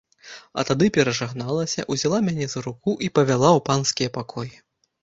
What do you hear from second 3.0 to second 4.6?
і павяла ў панскія пакоі.